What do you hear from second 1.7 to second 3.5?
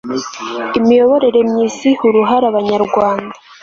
iha uruhare abanyarwanda